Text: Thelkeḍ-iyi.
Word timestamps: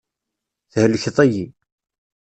Thelkeḍ-iyi. 0.73 1.45